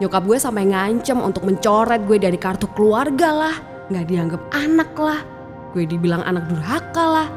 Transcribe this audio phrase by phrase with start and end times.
[0.00, 3.56] nyokap gue sampai ngancem untuk mencoret gue dari kartu keluarga lah,
[3.92, 5.20] gak dianggap anak lah,
[5.76, 7.28] gue dibilang anak durhaka lah.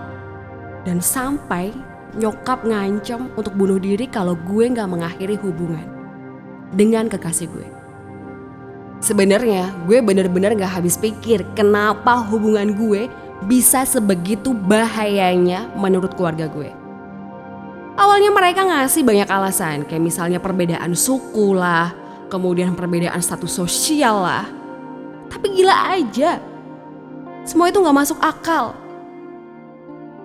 [0.88, 1.76] Dan sampai
[2.16, 5.84] nyokap ngancem untuk bunuh diri kalau gue gak mengakhiri hubungan
[6.72, 7.68] dengan kekasih gue.
[9.04, 13.12] Sebenarnya gue bener-bener gak habis pikir kenapa hubungan gue
[13.44, 16.81] bisa sebegitu bahayanya menurut keluarga gue.
[18.02, 21.94] Awalnya mereka ngasih banyak alasan kayak misalnya perbedaan suku lah,
[22.34, 24.50] kemudian perbedaan status sosial lah.
[25.30, 26.42] Tapi gila aja,
[27.46, 28.74] semua itu gak masuk akal.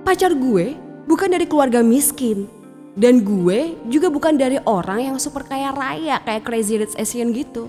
[0.08, 0.72] Pacar gue
[1.04, 2.48] bukan dari keluarga miskin,
[2.96, 7.68] dan gue juga bukan dari orang yang super kaya raya kayak Crazy Rich Asian gitu.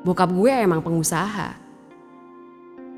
[0.00, 1.60] Bokap gue emang pengusaha.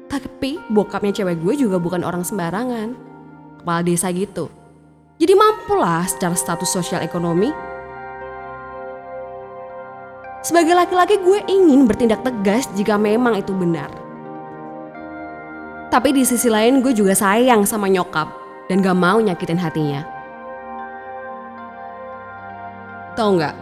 [0.07, 2.95] Tapi bokapnya cewek gue juga bukan orang sembarangan.
[3.59, 4.62] Kepala desa gitu.
[5.21, 7.53] Jadi mampulah secara status sosial ekonomi.
[10.43, 13.93] Sebagai laki-laki gue ingin bertindak tegas jika memang itu benar.
[15.93, 18.27] Tapi di sisi lain gue juga sayang sama nyokap
[18.67, 20.03] dan gak mau nyakitin hatinya.
[23.13, 23.57] Tahu nggak?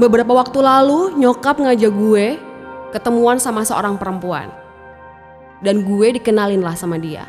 [0.00, 2.26] Beberapa waktu lalu nyokap ngajak gue
[2.96, 4.48] ketemuan sama seorang perempuan.
[5.60, 7.28] Dan gue dikenalin lah sama dia.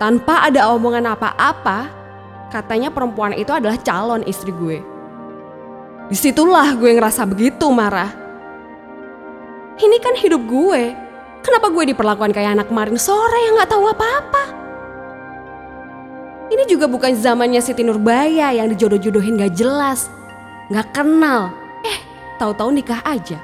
[0.00, 1.99] Tanpa ada omongan apa-apa,
[2.50, 4.82] katanya perempuan itu adalah calon istri gue.
[6.10, 8.10] Di situlah gue ngerasa begitu marah.
[9.78, 10.92] Ini kan hidup gue.
[11.40, 14.44] Kenapa gue diperlakukan kayak anak kemarin sore yang gak tahu apa-apa?
[16.50, 20.10] Ini juga bukan zamannya Siti Nurbaya yang dijodoh-jodohin gak jelas.
[20.68, 21.54] Gak kenal.
[21.86, 21.98] Eh,
[22.36, 23.38] tahu-tahu nikah aja.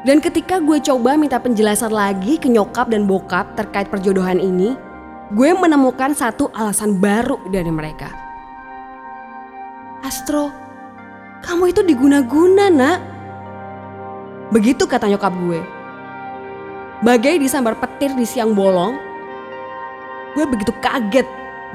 [0.00, 4.72] Dan ketika gue coba minta penjelasan lagi ke nyokap dan bokap terkait perjodohan ini,
[5.30, 8.10] gue menemukan satu alasan baru dari mereka.
[10.02, 10.50] Astro,
[11.46, 12.98] kamu itu diguna-guna nak.
[14.50, 15.62] Begitu kata nyokap gue.
[17.06, 18.98] Bagai disambar petir di siang bolong,
[20.34, 21.24] gue begitu kaget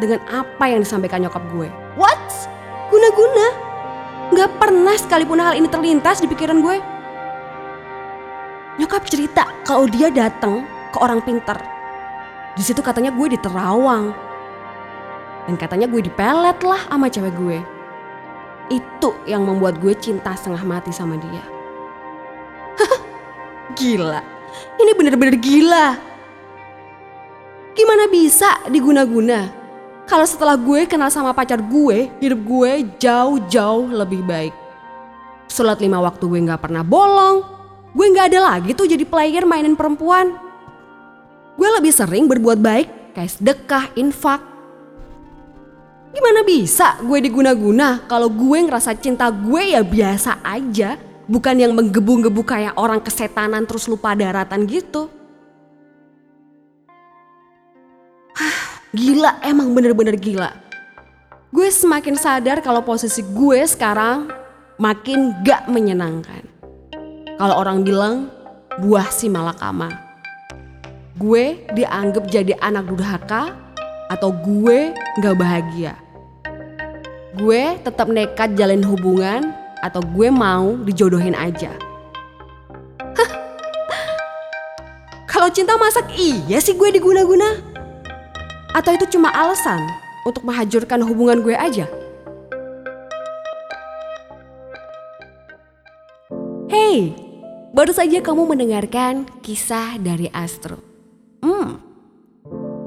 [0.04, 1.72] dengan apa yang disampaikan nyokap gue.
[1.96, 2.20] What?
[2.92, 3.48] Guna-guna?
[4.36, 6.78] Gak pernah sekalipun hal ini terlintas di pikiran gue.
[8.84, 11.75] Nyokap cerita kalau dia datang ke orang pinter.
[12.56, 14.16] Di situ katanya gue diterawang.
[15.46, 17.60] Dan katanya gue dipelet lah sama cewek gue.
[18.72, 21.44] Itu yang membuat gue cinta setengah mati sama dia.
[23.78, 24.24] gila.
[24.80, 25.88] Ini bener-bener gila.
[27.76, 29.52] Gimana bisa diguna-guna?
[30.08, 34.56] Kalau setelah gue kenal sama pacar gue, hidup gue jauh-jauh lebih baik.
[35.52, 37.44] Sholat lima waktu gue gak pernah bolong,
[37.92, 40.45] gue gak ada lagi tuh jadi player mainin perempuan.
[41.56, 44.44] Gue lebih sering berbuat baik kayak sedekah, infak.
[46.12, 51.00] Gimana bisa gue diguna-guna kalau gue ngerasa cinta gue ya biasa aja.
[51.26, 55.10] Bukan yang menggebu-gebu kayak orang kesetanan terus lupa daratan gitu.
[58.38, 60.54] Hah, gila emang bener-bener gila.
[61.50, 64.28] Gue semakin sadar kalau posisi gue sekarang
[64.78, 66.44] makin gak menyenangkan.
[67.42, 68.28] Kalau orang bilang
[68.78, 70.05] buah si malakama.
[71.16, 73.56] Gue dianggap jadi anak durhaka
[74.12, 74.92] atau gue
[75.24, 75.96] gak bahagia.
[77.40, 81.72] Gue tetap nekat jalin hubungan atau gue mau dijodohin aja.
[85.32, 87.64] Kalau cinta masak iya sih gue diguna-guna?
[88.76, 89.84] Atau itu cuma alasan
[90.28, 91.88] untuk menghancurkan hubungan gue aja?
[96.68, 97.16] Hey,
[97.72, 100.95] baru saja kamu mendengarkan kisah dari Astro.
[101.46, 101.78] Hmm,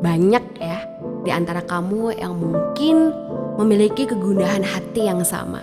[0.02, 0.82] banyak ya
[1.22, 3.14] di antara kamu yang mungkin
[3.54, 5.62] memiliki kegundahan hati yang sama.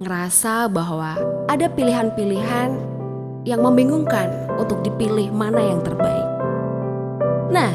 [0.00, 2.72] Ngerasa bahwa ada pilihan-pilihan
[3.44, 6.24] yang membingungkan untuk dipilih mana yang terbaik.
[7.52, 7.68] Nah,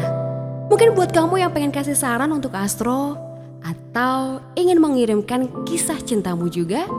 [0.73, 3.21] mungkin buat kamu yang pengen kasih saran untuk Astro
[3.61, 6.89] atau ingin mengirimkan kisah cintamu juga,